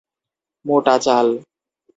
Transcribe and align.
মোটা 0.65 0.95
চাল। 1.05 1.27